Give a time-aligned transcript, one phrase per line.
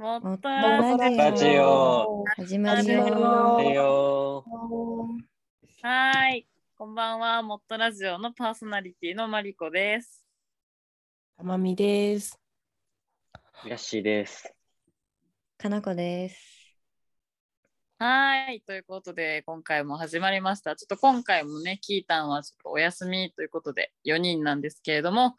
[0.00, 3.14] もっとラジオラジオ始まるよよ。
[3.54, 4.44] はいよ
[5.82, 6.46] はーい。
[6.74, 7.42] こんばんは。
[7.42, 10.24] もっとラジオのパーソナリティのマリコです。
[11.36, 12.40] たまみです。
[13.66, 14.50] ヤッシーです。
[15.58, 16.74] かなこです。
[17.98, 18.60] はーい。
[18.62, 20.76] ということで、今回も始まりました。
[20.76, 25.36] ちょっと今回もね、キータンはちょっとお休みということで、4人なんですけれども、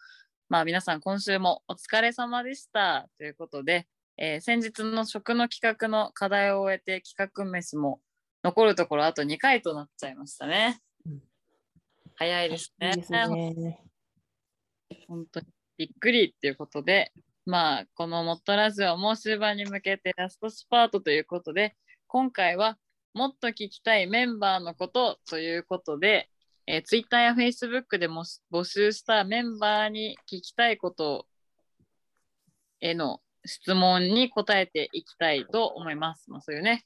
[0.49, 8.01] まあ皆さん今週もお疲れ様でしたということで、えー先日の食の企画の課題を終えて企画飯も
[8.43, 11.21] 残るところあと2回となっちゃいましたねうん。
[12.15, 12.89] 早いですね。
[12.89, 13.81] いいですね。
[15.07, 15.47] 本当に
[15.77, 17.11] びっくりっていうことで、
[17.45, 22.77] まあ、このモットラジオも終盤に向けてラストスパートということで、今回は
[23.13, 26.29] もっと聞きたいメンバーのことということで、
[26.67, 31.25] えー、Twitter や Facebook でも募集したメンバーに聞きたいこと
[32.79, 36.29] への質問に答えていきたいと思います。
[36.29, 36.85] まあ、そういうね、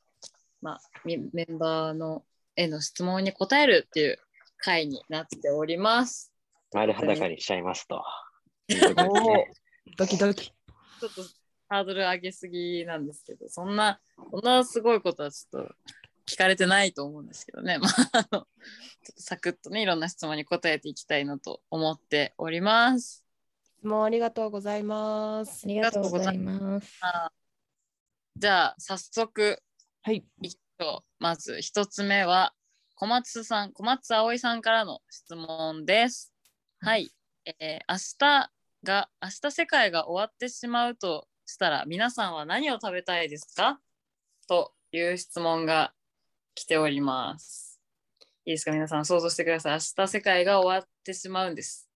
[0.62, 2.24] まあ、みメンバーの
[2.56, 4.18] への質問に答えるっていう
[4.58, 6.32] 回になっております。
[6.74, 8.04] 丸裸にしちゃいますと。
[8.98, 9.46] おお、
[9.98, 10.48] ドキドキ。
[10.48, 11.22] ちょっと
[11.68, 14.00] ハードル上げすぎなんですけど、そんな、
[14.32, 15.76] そんなすごいことはちょっと
[16.26, 17.78] 聞かれてないと思うんですけどね。
[17.80, 18.46] まあ、あの、ちょっ
[19.16, 23.25] とサクッとね、いろんな質問に答えていきたいなと思っております。
[23.86, 25.68] 質問ありがとうございますあ。
[25.68, 26.92] りがとうございます。
[28.36, 29.62] じゃあ、早速
[30.02, 30.26] はい。
[31.20, 32.56] まず一つ目は、
[32.96, 36.34] 小松さん、小松葵さんからの質問です。
[36.80, 37.12] はい。
[37.46, 38.52] えー明日
[38.84, 43.80] が、明日世界が終わってしまうとしたら、皆さんは何を食べたいですか？
[44.48, 45.94] という質問が
[46.56, 47.80] 来ております。
[48.46, 48.72] いいですか？
[48.72, 49.74] 皆さん想像してください。
[49.74, 51.88] 明日世界が終わってしまうんです。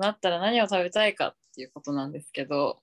[0.00, 2.82] なったら何を食べたいかっていうことなんですけど、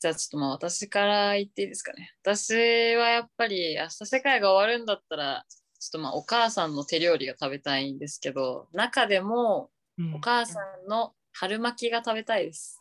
[0.00, 2.12] じゃあちょっとまあ私から言っていいですかね。
[2.22, 2.54] 私
[2.96, 5.56] はやっぱり明日世界が終わるんだったら、ちょ
[5.88, 12.80] っとまあお母さんの手料理が食べたいんですけど、中でもうんお母さんの春巻きが食べたいです。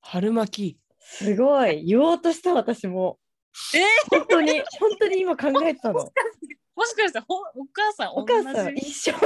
[0.00, 0.78] 春巻き？
[1.00, 1.84] すごい。
[1.84, 3.18] 言おうとした私も。
[3.74, 3.82] え？
[4.10, 5.94] 本当に、本当に今考えてたの。
[6.76, 8.74] もしかしてお母さんお母さ同じ？
[8.74, 9.14] ん一緒。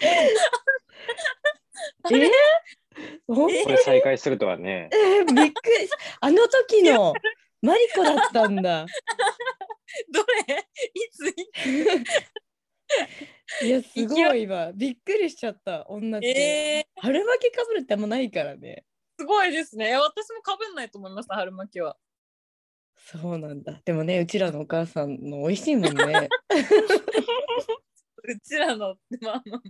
[2.10, 2.30] え
[3.26, 4.90] これ再開するとはね。
[4.92, 5.90] えー、びっくりし
[6.20, 7.14] あの時の
[7.62, 8.86] マリコだったんだ。
[10.12, 10.68] どれ？
[10.94, 11.28] いつ？
[11.28, 11.34] い
[13.66, 14.72] いや、すごいわ。
[14.74, 15.86] びっくりしちゃった。
[15.88, 16.28] 同じつで。
[16.28, 18.84] えー、春巻きかぶるってあんまないからね。
[19.18, 19.96] すごいですね。
[19.96, 21.96] 私もかぶんないと思いました、春巻きは。
[22.96, 23.80] そうなんだ。
[23.84, 26.28] でもね、うちらのお母さんの美味しいもんね。
[28.24, 29.62] うちらの、まあまあ、ちょっ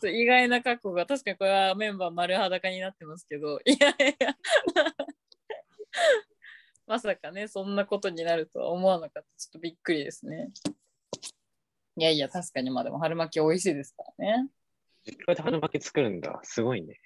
[0.00, 4.36] と意外な格好が、確かにこれはメンバー丸裸になってますけど、 いやいや、
[6.86, 9.28] まさかね、そんなことになるとは思わなかった。
[9.36, 10.50] ちょっとびっくりですね。
[11.98, 14.48] いやいや、確かにまあでも春巻き美味しいですからね。
[15.04, 16.40] 実家で春巻き作るんだ。
[16.42, 17.00] すごいね。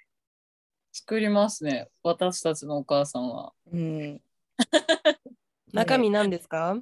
[0.93, 3.53] 作りますね、私たちのお母さんは。
[3.73, 4.23] うん。
[5.73, 6.77] 中身ね何ですか？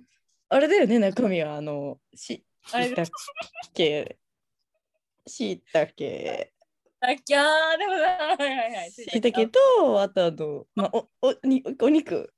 [0.49, 1.57] あれだよね、中身は。
[1.57, 2.43] あの、し、
[2.73, 3.05] あれしいた
[3.75, 4.19] け。
[5.27, 6.53] しいたけ。
[7.01, 8.91] あきゃー、でもな、はいはいはい。
[8.91, 12.33] しいたけと、あとあの、まあ、お、お、に、お肉。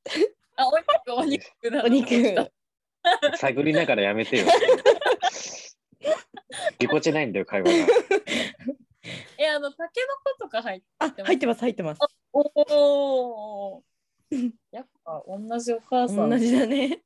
[0.56, 2.52] あ、お肉、お肉だお肉。
[3.38, 4.46] 探りながらやめてよ。
[6.78, 7.72] ぎこちないんだよ、会話が。
[9.38, 12.00] え、あの、たけのことか入ってあ、入ってます、入ってます。
[12.32, 12.41] お
[13.76, 13.84] お。
[14.70, 16.30] やっぱ同じお母さん。
[16.30, 17.02] 同じだね。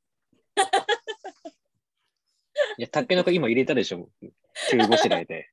[2.77, 4.09] いや、たけのこ今入れたでしょ。
[4.69, 5.49] 中ごしらえで。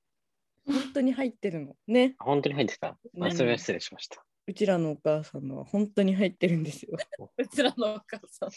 [0.66, 1.74] 本当に入ってるの。
[1.86, 2.14] ね。
[2.18, 2.98] 本当に入ってた。
[3.14, 4.24] うんあ、それは失礼しました。
[4.46, 6.98] うちらのお母さんのは本当に入ってるんですよ。
[7.38, 8.50] うちらのお母さんは。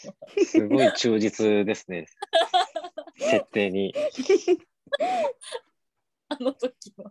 [0.44, 2.06] すごい忠実ですね。
[3.18, 3.94] 設定に。
[6.28, 7.04] あの時の。
[7.06, 7.10] あ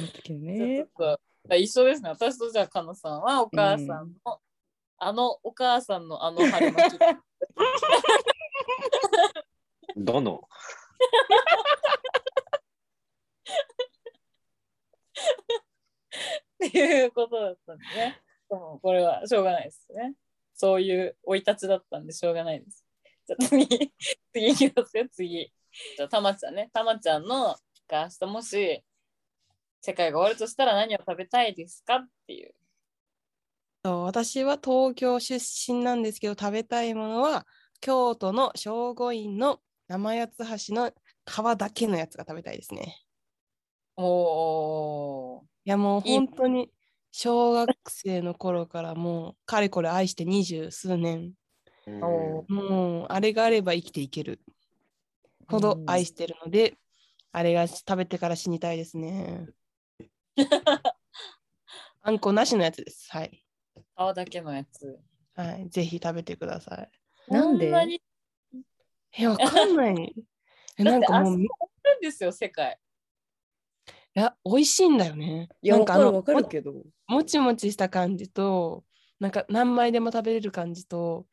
[0.00, 0.86] の時ちょねっ。
[0.96, 1.20] と
[1.50, 2.08] あ一緒ですね。
[2.10, 4.40] 私とじゃあ、かのさんはお母さんの、
[4.98, 6.98] あのお母さんのあの春巻き。
[9.96, 10.42] どの？
[16.66, 18.20] っていうことだったんでね。
[18.50, 20.14] もうこれはしょうがないですね。
[20.54, 22.84] そういう生い立ちだったんでしょうがないです。
[23.26, 23.92] じゃあ次、
[24.32, 25.52] 次いきますよ、次。
[25.96, 26.70] じゃあ、たまちゃんね。
[26.72, 27.56] たまちゃんの
[27.86, 28.82] が明日もし
[29.80, 32.54] 世界が終わるとしたら何を食べたいですかっていう。
[33.84, 35.38] そう私は東京出
[35.72, 37.46] 身なんですけど食べたいものは
[37.80, 43.02] 京都の聖護院の生八つ橋の皮だけのやつが食べたいですね。
[43.96, 45.42] おー。
[45.42, 46.70] いやもう本当に
[47.10, 51.32] 小学生の頃からもうかれこれ愛して二十数年
[51.86, 54.40] うんおもうあれがあれば生きていける
[55.48, 56.74] ほど愛してるので、
[57.32, 59.46] あれが食べてから死にたいですね。
[62.02, 63.08] あんこなしのやつです。
[63.10, 63.44] はい。
[63.96, 64.98] 皮だけのやつ。
[65.34, 67.32] はい、ぜひ食べてください。
[67.32, 67.66] なんで？
[67.66, 68.02] こんなに
[69.12, 70.14] え、わかんない。
[70.78, 71.48] え、なんかもう、るん
[72.00, 72.78] ですよ、世界。
[74.18, 75.48] や、美味しいんだよね。
[75.62, 76.74] いや、なんかあのわかるけど。
[77.06, 78.84] もちもちした感じと、
[79.20, 81.26] なんか何枚でも食べれる感じと、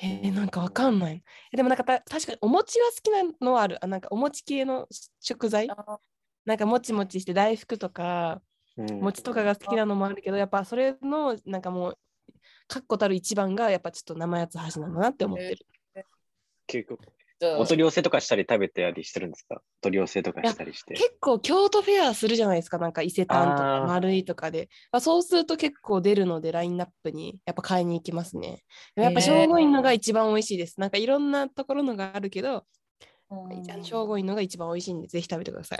[0.00, 1.24] えーなんかわかんない。
[1.52, 3.84] えでもなんかた確かにお餅は好きなのはある。
[3.84, 4.86] あなんかお餅系の
[5.20, 5.98] 食材あ
[6.44, 8.40] なんかもちもちして大福とか
[8.76, 11.98] うん餅とかが好きなのもあるけど、やっぱそれのなんかもう
[12.68, 15.66] 確固たる一番がやっぱちょっと生八つ橋なんだなって思ってる。
[16.68, 16.98] 結構
[17.58, 19.56] お取り寄せとかしたり食べたりしてるんですか？
[19.56, 20.94] お取り寄せとかしたりして。
[20.94, 24.68] 結構京都フェアするじゃないですか、なんか伊勢丹とか丸いとかで。
[24.92, 28.64] まあ、そうすると結構出るので、ラインナップにやっぱ買いに行きますね。
[28.96, 30.80] やっぱへー正午院のが一番美味しいです。
[30.80, 32.64] なんかいろんなところのがあるけど、
[33.30, 35.78] うんあの正午院のが一番美味しいんで、ぜひ食べてください。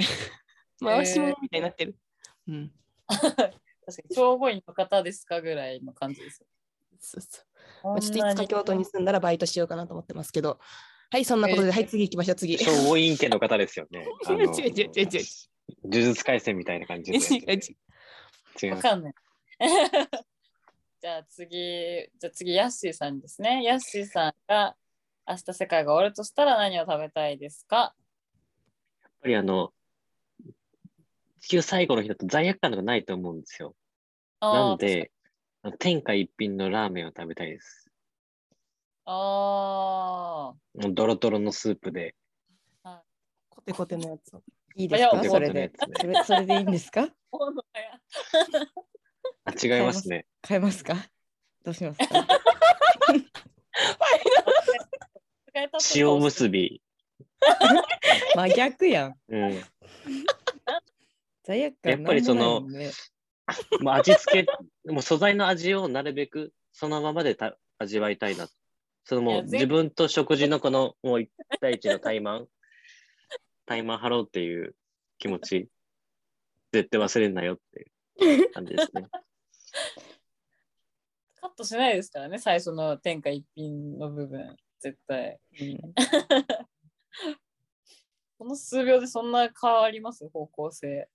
[0.81, 1.96] 回し物みたいになってる。
[2.46, 2.73] うん。
[3.08, 3.52] 確か
[4.08, 6.44] に、超語員の方ですかぐらいの感じです。
[7.00, 7.48] そうそう。
[7.82, 10.58] ちょっといつか京都に住んだらバイトしようかなと思ってますけど。
[11.10, 12.58] はい、そんなことで、えーはい、次行きましょう、次。
[12.58, 14.06] 消防員家の方ですよね。
[14.26, 15.08] あの違う違う違う違う。
[15.84, 17.19] 呪術廻戦みたいな感じで。
[17.19, 17.60] 違 う
[18.62, 18.75] 違う。
[18.75, 19.14] わかんない。
[21.00, 21.48] じゃあ次、
[22.19, 23.62] じゃあ次、ヤッシーさんですね。
[23.62, 24.76] ヤッシーさんが
[25.26, 27.94] 明日世界が終わるとしたら何を食べたいですか？
[29.02, 29.72] やっぱりあの、
[31.40, 33.75] 地球最後の日だと罪悪感とかないと思うんですよ。
[34.40, 35.10] なので、
[35.78, 37.90] 天下一品のラーメンを食べたいです。
[39.05, 42.14] あーもうドロドロのスープで。
[43.50, 44.43] コテコテのやつを。
[44.76, 45.25] いいですか？
[45.25, 45.72] それで。
[46.00, 47.08] それそれでいいんですか？
[49.44, 50.26] あ違いますね。
[50.46, 50.94] 変えますか？
[51.64, 52.26] どうしますか？
[55.94, 56.81] 塩結び。
[58.37, 59.14] 真逆やん。
[59.28, 59.62] うん。
[61.43, 62.62] 罪悪感やっぱりその
[63.81, 68.49] もう味付け、もう素材の味をなるべくそのままでた味わいたいな。
[69.05, 71.31] そのもいう自分と食事のこのもう一
[71.61, 72.46] 対一のタイマン、
[73.64, 74.77] タイマン張ろうっていう
[75.19, 75.69] 気持ち、
[76.73, 77.91] 絶対忘れんなよって
[78.25, 79.09] いう感じですね。
[81.41, 85.39] カットしないですからね、最初の天下一品の部分、絶対。
[85.61, 85.79] うん
[88.39, 90.29] この数秒でそんな変わります？
[90.29, 91.09] 方向性。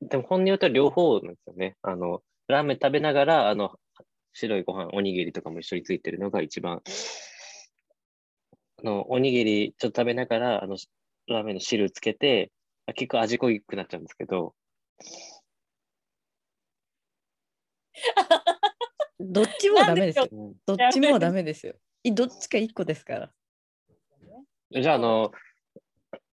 [0.00, 1.76] でも本音言うと両方なんですよね。
[1.82, 3.78] あの、ラーメン食べながら、あの、
[4.32, 6.82] 白いご飯、おにぎりとかも一緒についてるのが一番、
[8.80, 10.76] あの、おにぎりちょっと食べながら、あの、
[11.26, 12.52] ラーメンの汁つけて、
[12.86, 14.54] あ結構味濃くなっちゃうんですけど、
[19.18, 20.28] どっちもダメですよ。
[20.30, 21.74] うんどっちもダメですよ。
[22.04, 23.32] いどっちか一個ですから。
[24.70, 25.32] じゃあ、あの、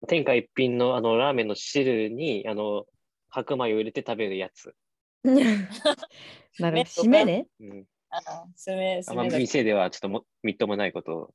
[0.07, 2.85] 天下一品のあのラーメンの汁に、あの、
[3.31, 4.75] 白米を入れて食べるやつ。
[5.23, 7.03] なるほど。
[7.03, 7.47] 締めね。
[7.59, 7.87] うん。
[8.09, 9.39] ああ、すめ、あまあ、すめ。
[9.39, 11.33] 店ではちょっともみっともないこと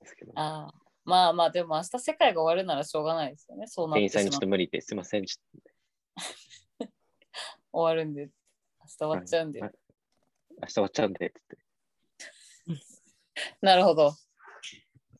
[0.00, 3.66] ですけど、ああまあまあ、でも明日世界が終わるならしょうがないですよね。
[3.66, 5.24] そうなっ店員さんにちょっと無理ですいません。
[5.24, 5.62] ちょ
[6.84, 6.88] っ
[7.72, 8.28] 終わるんで、明
[8.86, 9.60] 日終わっちゃうんで。
[9.60, 9.78] はいと
[10.60, 11.58] 明日終わっちゃうんで、つって。
[13.60, 14.04] なるほど。
[14.04, 14.14] わ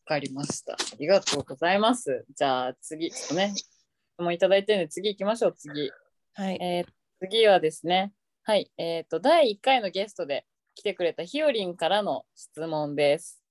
[0.05, 0.73] かりました。
[0.73, 2.25] ありがとうございます。
[2.35, 3.69] じゃあ次、ちょっとね、質
[4.17, 5.91] 問いただいてるんで次行きましょう、次。
[6.35, 6.57] はい。
[6.61, 6.93] えー
[7.25, 8.11] 次はですね、
[8.43, 13.41] はい、えっ、と、第1回のゲストで来てくれたひよりんからの質問です。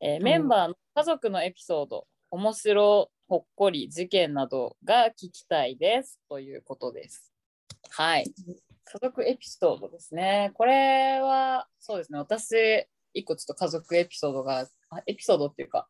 [0.00, 6.18] えーんメンバーの家族のエピソード、面白、ほっこり、事件などが聞きたいです。
[6.28, 7.32] ということです。
[7.90, 8.24] はい。
[8.24, 10.50] 家族エピソードですね。
[10.54, 15.86] これは、そうですね、私、一個ちょっと家族エピソードが、あエピソードっていうか、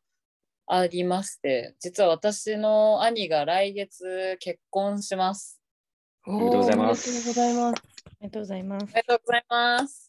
[0.67, 5.62] ありまして、実は私の兄が来月結婚します。
[6.25, 7.83] おめでとうございますおめでとうございます。
[8.07, 8.93] ありがとうございますおめ。
[8.93, 10.09] でとうございます。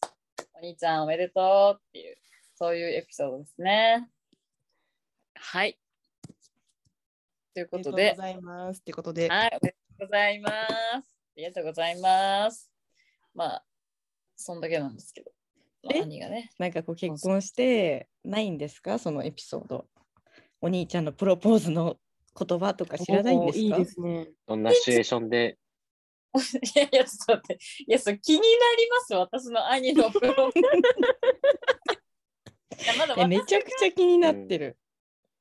[0.53, 2.15] お兄ちゃんおめでとうっていう、
[2.53, 4.07] そういうエピソードですね。
[5.33, 5.79] はい。
[7.55, 8.79] というありがとうことでご、ざいます。
[8.79, 10.55] ってことで、はい、おめでとうございます。
[10.55, 11.03] あ
[11.35, 12.71] りがとうございます。
[13.33, 13.65] まあ、
[14.35, 15.31] そんだけなんですけど、
[15.83, 16.01] まあえ？
[16.03, 16.51] 兄がね。
[16.59, 18.99] なんかこう結婚してないんですか？
[18.99, 19.87] そのエピソード。
[20.61, 21.97] お兄ちゃんのプロポーズの
[22.39, 23.59] 言葉とか知らないんですか？
[23.63, 24.27] いいですね。
[24.45, 25.57] どんなシチュエーションで、
[26.75, 27.63] いやいや、ちょっと待って。
[27.87, 30.49] いや、そう気になります、私の兄のプロ。
[32.73, 34.77] いやまだえめちゃくちゃ気になってる。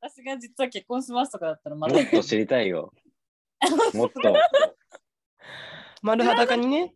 [0.01, 2.93] 私が実は結婚しますとかだったらまもだっと知りたいよ。
[3.95, 4.35] もっと。
[6.03, 6.95] 丸裸にね。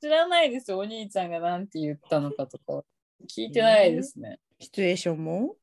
[0.00, 2.84] 知らないですよ、お兄ちゃんがなんて言ったのかとか。
[3.28, 4.40] 聞いてないですね。
[4.58, 5.56] シチュエーションも？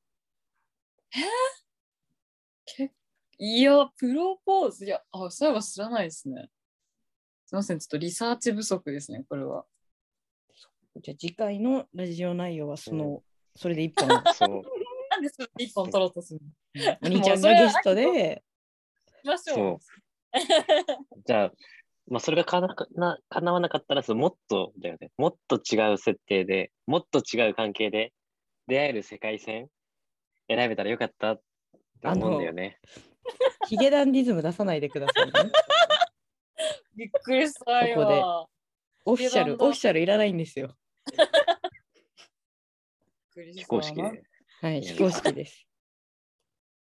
[2.66, 2.92] け
[3.38, 4.86] いや、プロポーズ。
[4.86, 6.50] いや、あ、そういえば知らないですね。
[7.52, 9.66] すいません、ちょっとリサーチ不足ですね、これは。
[11.02, 13.24] じゃあ次回のラジオ内容はその、
[13.58, 14.62] それで一本 そう。
[15.10, 16.40] なんでそれ一本取ろうとする
[16.76, 16.98] の？
[17.04, 18.42] お兄ちゃんがゲストで
[19.22, 19.80] しましょう。
[21.28, 21.52] じゃあ、
[22.08, 25.12] まあ、それがかなな叶わなかったら、そのもっとだよね。
[25.18, 28.14] もっと違う設定で、もっと違う関係で
[28.68, 29.68] 出会える世界線
[30.48, 31.42] 選べたらよかったっ
[32.02, 32.80] て思うんだよね。
[33.68, 35.32] ヒゲダンディズム出さないでくださいね。
[37.02, 37.96] びっくりしたよ。
[37.96, 38.22] ここで
[39.06, 40.78] オフィシャル、オフィシャルいらないんですよ。
[43.34, 44.22] 非公式で。
[44.62, 45.66] はい、非公式です。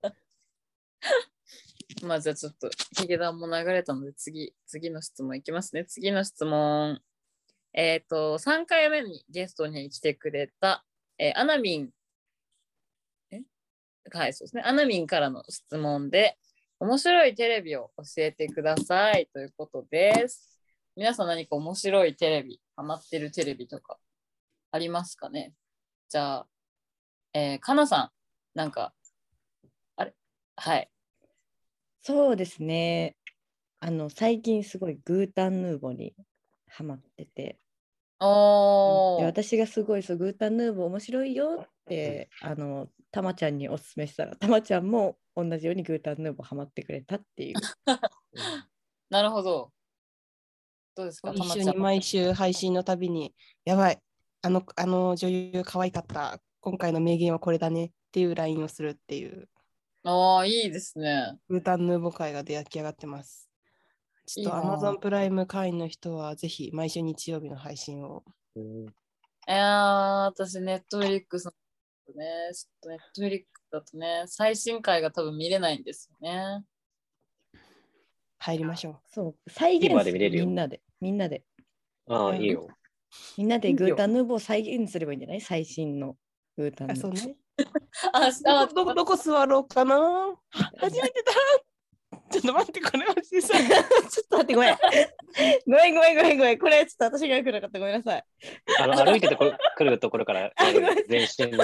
[2.02, 5.86] まあじゃあちょっとヒゲダンも流れたので次、次の質問いきますね。
[5.86, 7.00] 次の質問。
[7.74, 10.84] えっ、と、3回目にゲストに来てくれた、
[11.20, 11.92] えーアナミン、
[13.30, 13.44] え？
[14.12, 14.64] はい、そうですね。
[14.64, 16.40] アナミンからの質問で、
[16.80, 20.62] 面白いテレビを教えてくださいということです。
[20.96, 23.98] 皆さん何か面白いテレビ、ハマってるテレビとか
[24.72, 25.54] ありますかね？
[26.08, 26.48] じゃあ、
[27.34, 28.12] えー、かなさ
[28.56, 28.94] ん、なんか、
[29.96, 30.14] あれ？
[30.56, 30.90] はい。
[32.04, 33.16] そうですね。
[33.80, 36.14] あの、最近すごいグータンヌーボに
[36.68, 37.58] ハマってて、
[38.20, 47.56] お私がすごいそうグータンヌーボ面白いよって、あの、たまちゃんにおすすめしたら、たまちゃんも同じようにグータンヌーボハマってくれたっていう。
[49.10, 49.72] なるほど。
[50.96, 51.72] どうですか、た一緒。
[51.72, 54.02] に毎週配信のたびに、やばい、
[54.42, 59.48] あのあの女優可愛かった、今回の名言はこれだねっていう LINE をするっていう、
[60.04, 61.38] ああ、いいですね。
[61.50, 63.48] グータンヌーボ会が出来上がってます。
[64.26, 68.24] ちょっといいな Amazon プライム会員の人はぜひ毎週日曜日の配信を。
[68.56, 68.88] うん
[69.50, 71.52] いやー、私、ネットフリックスの
[72.14, 76.64] ね、ちょっとネットフリックスだとね、最新回が多分見れないんですよね。
[78.40, 81.44] 入りましょそう、再現 TVer するで見れるよみんなで、みんなで。
[82.10, 82.68] ああ、いいよ。
[83.38, 85.42] みんなでグータンヌーボを再現すればいいんじゃない？
[85.42, 86.18] 最新の
[86.58, 86.92] グータンう。
[86.92, 87.18] あ、ヌーボ。
[87.18, 87.36] そうね。
[88.14, 88.30] あ、
[88.62, 90.36] あどこどこ座ろうかな？
[90.78, 91.32] 初めてだ
[92.30, 93.64] ちょっと待って、これは小さい。
[93.68, 93.84] ちょっ
[94.30, 94.78] と待って、ごめん。
[95.66, 96.60] ごめん、ごめん、ごめん、ごめん。
[96.60, 97.80] これちょっと私がよくなかった。
[97.80, 98.26] ごめんなさい。
[98.80, 101.64] あの歩いててこ来るところからあごめん全身の。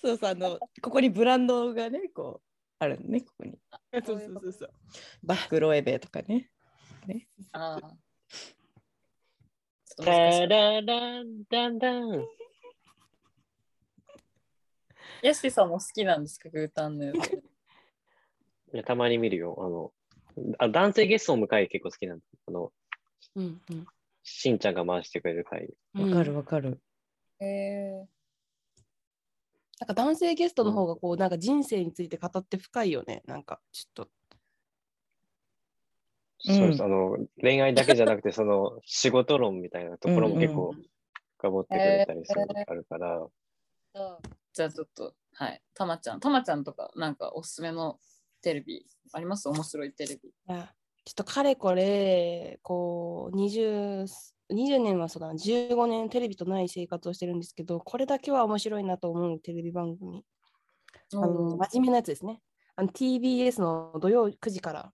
[0.00, 2.48] そうそう、あの、ここにブランドがね、こう、
[2.78, 3.58] あるのね、ここに。
[4.04, 4.72] そうそうそうそう。
[5.22, 6.50] バックロエベとかね。
[7.52, 7.80] あー。
[7.80, 12.26] ちょっと難しいダラランダンダン。
[15.22, 17.38] ヤッシーさんも好きなんですか、グータンヌーボー。
[18.74, 19.56] いやたまに見るよ。
[19.58, 19.92] あの、
[20.58, 22.28] あ男性ゲストを迎え結構好きなんです。
[22.48, 22.72] あの、
[23.36, 23.86] うんうん
[24.28, 25.68] しんちゃんが回してくれる回。
[25.94, 26.80] わかるうんわかる。
[27.38, 28.06] へえ
[29.78, 33.22] なんか男性ゲストの方がこう、なんか人生について語って深いよね。
[33.26, 34.08] なんかちょっと。
[36.40, 36.82] そうです。
[36.82, 40.82] あの、恋愛だけじゃなくて、その、仕事論みたいなところも結構うん
[41.38, 44.16] 深掘ってくれたりするのがあるから、ー。
[44.52, 45.62] じゃあちょっと、はい。
[45.74, 47.98] たまちゃん、たまちゃんとか、なんかおすすめの
[48.46, 49.48] テレビあります？
[49.48, 50.28] 面白いテレビ。
[50.28, 50.72] いや
[51.04, 54.06] ちょっとかれこれ、こう、20、
[54.52, 60.24] 20年はそうだな、15年テレビとない生活をしてるんですけど、これだけは面白いなと思うテレビ番組。
[61.12, 62.40] あの真面目なやつですね。
[62.76, 64.92] あの TBS の土曜9時から、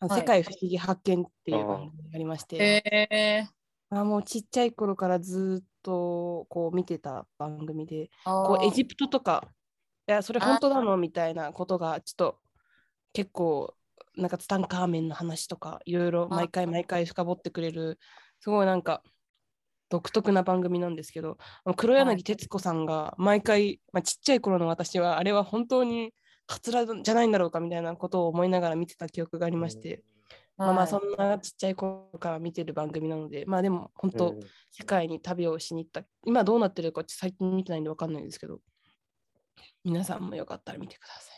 [0.00, 3.46] あのはい世界不思議発見っていう番組がありまして、へえ
[3.90, 8.46] あもうちっちゃい頃からずっとこう見てた番組で、ー。
[8.46, 9.48] こうエジプトとか、
[10.06, 10.96] いや、それ本当なの？
[10.96, 12.43] みたいなことが、ちょっと
[13.14, 13.74] 結構、
[14.16, 17.98] なんかツタンカーメンの話とか、いろいろ毎回毎回深掘ってくれる、
[18.40, 19.02] すごいなんか
[19.88, 21.38] 独特な番組なんですけど、
[21.76, 26.12] 黒柳徹子さんが毎回、まあ、ちっちゃい頃の私は、あれは本当に
[26.46, 30.02] カツラじゃないんだろうかみたいなことを思いながら見てた記憶がありまして、
[30.56, 34.40] まあまあそんなちっちゃい頃から見てる番組なので、まあでも本当、うん
[34.76, 36.02] 世界に旅をしに行った。
[36.26, 38.58] 今どうなってるか最近見てないんで分かんないんですけど、
[39.84, 41.33] 皆さんもよかったら見てください。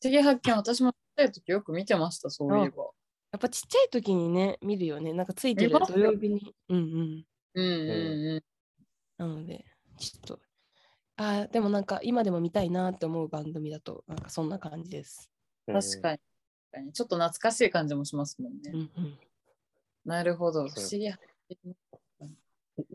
[0.00, 2.84] 不思議発見、私もちっちゃい時よく見てました、そういえば。
[3.32, 5.12] やっぱちっちゃい時にね、見るよね。
[5.12, 6.54] なんかついてる土曜日に。
[6.70, 7.24] うんうん。
[7.54, 8.42] うんうんうん。
[9.18, 9.66] なので、
[9.98, 10.40] ちょっと、
[11.16, 15.30] あーでもなんか今でも見たいなって思う番組だと、なんかそんな感じです。
[15.66, 16.18] 確かに。
[16.18, 16.20] 確
[16.72, 18.70] かにちょっと懐かしい感じもしますもんね。
[18.72, 19.18] うんうん。
[20.06, 20.66] なるほど。
[20.66, 21.22] 不思議発
[21.62, 21.76] 見。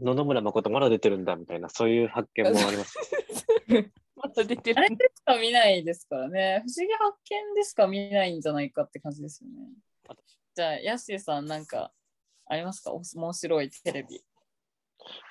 [0.01, 2.97] 野々村誠まだ出てるんだみたいな、そういう発見もあります。
[4.15, 4.95] また出てるあれ。
[4.95, 6.63] でしか見ないですからね。
[6.65, 9.67] 不思議発見でしか見ないんじゃないかって感じですよね。
[10.55, 11.91] じゃあ、ヤッシーさん、なんか、
[12.47, 12.93] ありますか？
[12.93, 14.23] お面白いテレビ。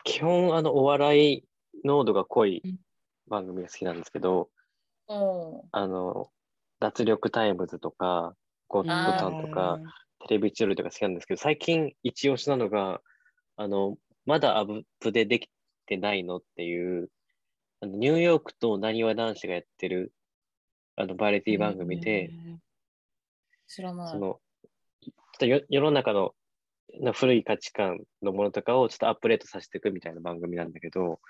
[0.04, 1.44] 基本、あの、お笑い
[1.84, 2.78] 濃度が濃いうん
[3.26, 4.50] 番組が好きなんですけど、
[5.06, 6.28] おーあの、
[6.78, 8.36] 脱力タイムズとか、
[8.68, 9.78] ゴッドタンとか、
[10.28, 13.00] テレビチュールとか好きなんですけど、最近一押しなのが、
[13.56, 15.48] あの、まだアップででき
[15.86, 17.08] てないのっていう、
[17.84, 20.14] あのニューヨークとなにわ男子がやってる、
[20.96, 22.30] あの、バラエティ番組で、
[23.66, 24.10] 知らない。
[24.10, 24.40] その、
[25.02, 26.34] ちょっとよ世の中の
[27.00, 31.20] な古い価値観のものとかをちょっとアップデートさせていくみたいな番組なんだけど。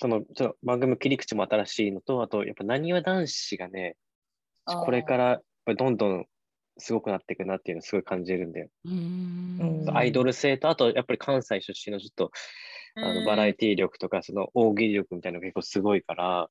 [0.00, 3.96] そのちょっと番組の切り口も新しいのと、あと、やっぱなにわ男子がね、
[4.64, 6.26] これからやっぱりどんどん
[6.76, 8.68] すごくなっていくなっていうのをすごい感じるんだよ。
[9.94, 12.32] アイドル性と、あとやっぱり関西出身のちょっと
[13.04, 16.48] あのバラエティ力とか、その大喜利力みたいなのが結構すごいから、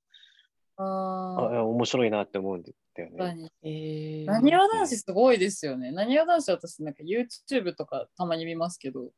[0.77, 1.63] あああ。
[1.65, 2.71] 面白いなって思うんだ
[3.03, 4.25] よね。
[4.25, 5.91] なにわ男子すごいですよね。
[5.91, 9.09] なにわ男子私なんか YouTube とかたまに見ますけど、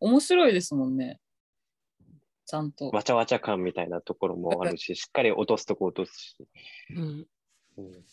[0.00, 1.20] 面白いですもんね。
[2.46, 2.90] ちゃんと。
[2.90, 6.36] わちゃわちゃ感みたいなところもあるし、しっかり落とすとこ落とすし。
[6.96, 7.26] うん
[7.78, 8.04] うん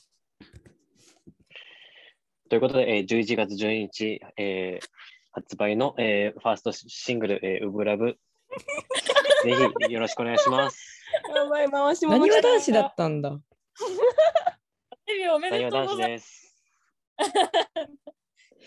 [2.50, 4.86] ということで、えー11月12日、えー
[5.32, 8.18] 発売の、えーファーストシングル、えーウブラブ。
[9.44, 9.56] ぜ
[9.88, 11.02] ひよろしくお願いします。
[11.36, 12.88] やばい、回しなにわ男子だた。
[12.88, 13.40] ったんだ？
[15.08, 16.56] デビューおめなにわ男子でとうございまです。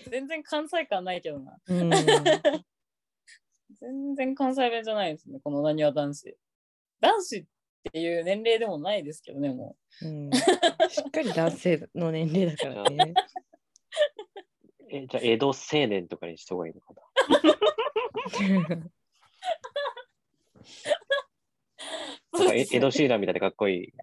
[0.02, 0.10] す。
[0.10, 1.56] 全然関西感ないけどな。
[1.66, 1.90] うん、
[3.80, 6.36] 全然関西弁じゃないですね、このなにわ男子。
[7.00, 7.44] 男子っ
[7.92, 13.14] ていう年齢でもないですけどね、もうん、しっかり男性の年齢だからね。
[14.90, 15.54] えじゃあ、江戸青
[15.86, 16.94] 年とかにした方がいいのか
[18.68, 18.90] な？
[22.32, 22.38] う。
[22.38, 23.92] なんかえ江戸シーラーみたいでかっこいい。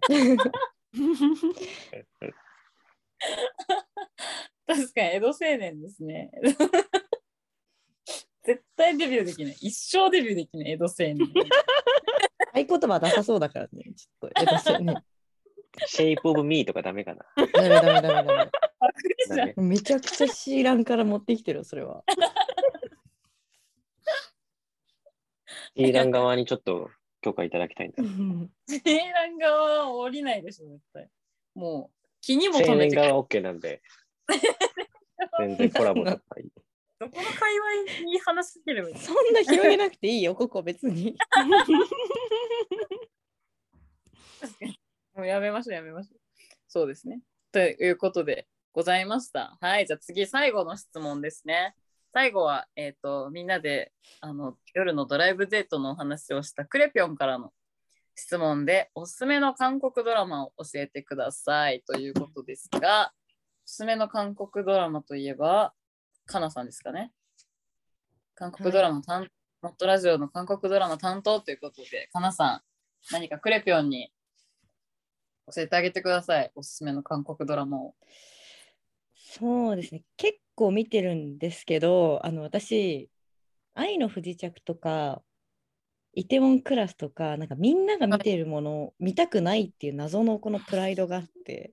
[4.66, 6.30] 確かに江戸青年ですね。
[8.42, 9.56] 絶対デビューできない。
[9.60, 11.18] 一生デビューできない江戸青年。
[12.52, 13.92] 合言葉ダサそうだからね。
[13.94, 15.04] ちょっと江戸青年。
[15.86, 17.24] シェイプオブミーとかダメかな。
[17.36, 18.28] ダメダメダメ
[19.28, 19.54] ダメ。
[19.56, 22.02] めちゃくちゃシーランから持ってきてるよ、それは。
[25.76, 28.02] シーラン側にちょっと許可いただきたいんだ。
[28.66, 31.08] セーラン側は降りないでしょ、絶対。
[31.54, 33.82] もう気にも青留めて年側 OK なんで、
[35.38, 36.50] 全然コラボとかいい。
[36.98, 37.34] どこの界
[37.94, 41.16] 隈に話しかければいいそんな広げなくていいよ、ここ別に。
[45.14, 46.20] もうやめましょう、やめましょう。
[46.68, 47.20] そうですね。
[47.52, 49.56] ということでございました。
[49.60, 51.74] はい、じゃあ次、最後の質問ですね。
[52.12, 57.52] 最後は、えっ、と、みんなであの夜のドライブデートのお話をしたクレピョンからの
[58.16, 63.12] 質問で、おすすめの韓国ドラマを教えてくださいということですが、
[63.64, 65.72] おすすめの韓国ドラマといえば、
[66.26, 67.12] かなさんですかね？
[68.34, 69.28] 韓国ドラマ担、
[69.62, 72.60] モットラジオの韓国ドラマ担当ということで、かなさん、
[73.12, 74.12] 何かクレピョンに
[75.54, 76.50] 教えてあげてください。
[76.56, 77.94] おすすめの韓国ドラマを。
[79.14, 80.02] そうですね。
[80.16, 83.08] 結構見てるんですけど、あの私、
[83.74, 85.22] 愛の不時着とか、
[86.12, 91.72] イテウォンクラスとか、なんかみんなが見てるものを見たくないっていう謎のこのプライドがあって、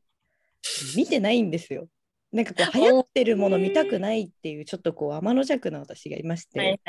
[0.96, 1.88] 見てないんですよ。
[2.32, 6.80] なんかこう流行ってるもの見たくないっていうちょっとこう天の弱な私がいまして、はいはい。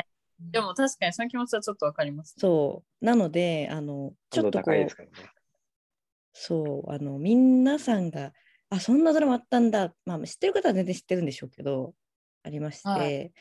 [0.41, 3.05] でも確かにその気持ちはちょっとわかります、そう。
[3.05, 4.89] なのであのちょっとこうね。
[6.33, 8.33] そうあの皆さんが
[8.71, 11.95] あそんなドラマあったんだ、まあ、知ってる方は全然知ってるんでしょうけど
[12.43, 13.33] ありまして、はい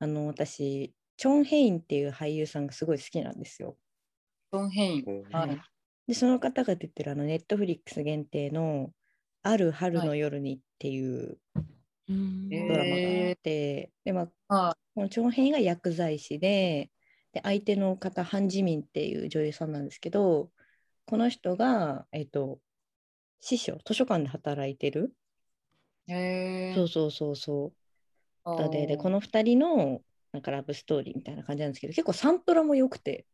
[0.00, 3.76] あの私チョン・ヘインっていう俳優さんがすごい好きなんですよ。
[4.50, 5.04] ドンヘイン。
[5.06, 5.60] うんはい。
[6.08, 8.90] でその方が出てるあのネットフリックス限定の
[9.44, 11.38] 「ある春の夜に」っていう
[12.08, 12.14] ド
[12.76, 16.90] ラマがあって、でまあはこのチョン・ヘインが薬剤師で
[17.32, 20.50] で相手の方ハン・ジミンっていう女優さんなんですけど
[21.06, 22.58] この人が、えっと
[23.42, 25.12] 師匠図書館で働いてる、
[26.06, 26.12] い。
[26.12, 27.72] へそうそうそうそう
[28.46, 30.00] う方ででこの2人の
[30.32, 33.26] なんかラブストーリーみたいな感じなんですけど結構サントラも良くて、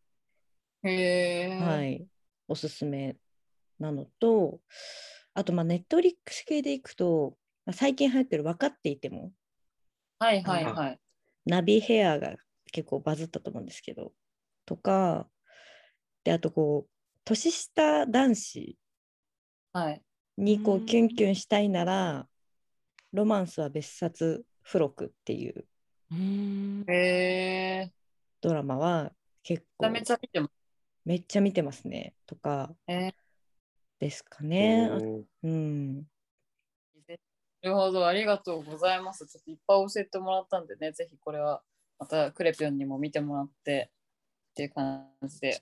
[0.83, 1.57] へえ。。
[1.61, 2.07] はいい、
[2.49, 3.17] おすすめ
[3.79, 4.61] なのと
[5.35, 9.31] あとまあネットフリックス系でいくと、まあ最近流行ってる分かっていても
[10.19, 11.01] はいはいはい。
[11.47, 12.37] ナビヘアが
[12.73, 14.13] 結構バズったと思うんですけど
[14.67, 15.29] とか
[16.25, 16.91] であとこう
[17.25, 18.77] 年下男子はい。
[20.37, 22.27] にこううんキュンキュンしたいなら
[23.13, 25.65] ロマンスは別冊付録っていう。
[28.41, 30.53] ドラマは結構めちゃめちゃ見てます。
[31.05, 33.13] めっちゃ見てますねとかえ
[33.99, 34.89] ですかね。
[34.91, 35.97] あうんうん。
[37.61, 39.27] なるほど、ありがとうございます。
[39.27, 41.63] ちょっといっぱい教えてもらったんでね、ぜひこれは
[41.99, 43.91] またクレピョンにも見てもらって
[44.51, 45.61] っていう感じで。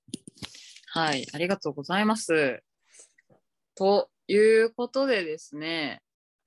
[0.88, 2.62] はい、ありがとうございます。
[3.76, 6.00] ということでですね、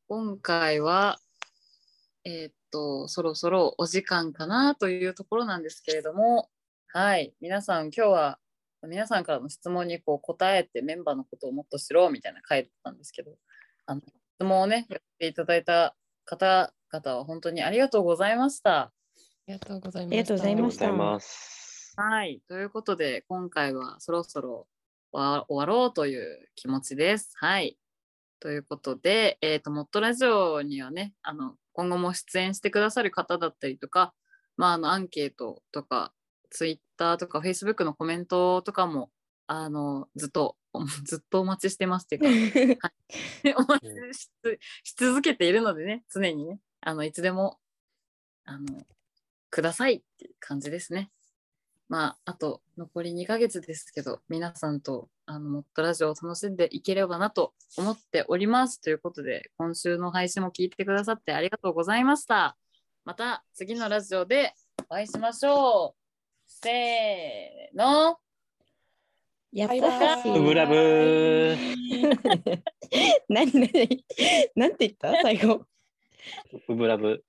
[0.07, 1.19] 今回は、
[2.25, 6.49] えーっと、そろそろお時間かなというところなんですけれども、
[6.87, 8.39] はい、皆さん今日は
[8.87, 13.35] 皆さんからの質問にこう答えてメンバーのことをもっと知ろうみたいな回だったんですけど、
[13.85, 18.79] あの質問をね、やっていただいた方々は本当にありがとうございました。
[18.79, 18.91] あ
[19.45, 21.93] りがとうございまありがとうござありがとうごいましたざいます。
[21.95, 24.78] はい、ということで今回はそろそろわ
[25.11, 27.31] 終わろうという気持ちです。
[27.35, 27.77] はい。
[28.39, 34.13] ということで、えっ、と、モットラジオにはね、あの、今後も出演してくださる方だったりとか、
[34.57, 36.13] まあ、あの、アンケートとか、
[36.49, 39.11] ツイッターとか、フェイスブックのコメントとかも、
[39.47, 40.57] あの、ずっと、
[41.05, 42.91] ずっとお待ちしてますっていうか、
[43.57, 44.29] お待ちし
[44.83, 47.59] し続けているのでね、常にね、あの、いつでも、
[48.45, 48.85] あの、
[49.49, 51.11] くださいっていう感じですね。
[51.89, 58.79] まあ、あと残り2ヶ月ですけど、皆さんとあのモットラジオを楽しんでいければなと思っております。
[58.79, 62.55] ということで、今週の配信も聞いてくださってありがとうございました。
[63.05, 64.53] また次のラジオで
[64.87, 65.99] お会いしましょう。
[66.45, 68.19] せーの。
[69.51, 71.57] やったしウブラブー。
[73.29, 74.05] 何何
[74.55, 75.65] なんて言った最後。
[76.67, 77.25] ウブラブ。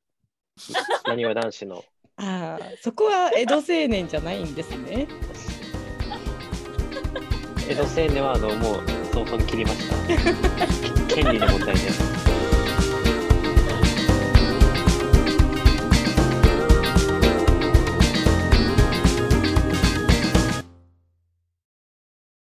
[1.06, 1.82] なにわ男子の。
[2.22, 5.08] ああ、そこは江戸青年じゃないんですね。
[7.68, 9.96] 江戸青年はあのもう早々に切りました。
[11.14, 11.80] 権利の問題で。